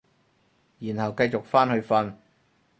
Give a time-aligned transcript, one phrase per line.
[0.79, 2.15] 然後繼續返去瞓